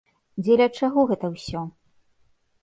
Дзеля 0.43 0.67
чаго 0.79 1.03
гэта 1.11 1.29
ўсё? 1.35 1.61